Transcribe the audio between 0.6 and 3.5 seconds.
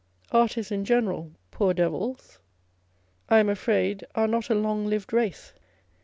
in general, (poor devils!) I am